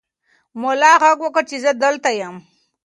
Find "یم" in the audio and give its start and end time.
2.19-2.35